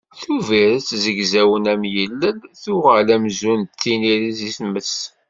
Tubiret 0.21 0.87
zegzawen 1.03 1.65
am 1.73 1.83
yilel, 1.93 2.37
tuɣal 2.61 3.07
amzun 3.15 3.61
d 3.63 3.71
tiniri 3.81 4.31
seg 4.39 4.51
tmes 4.57 4.95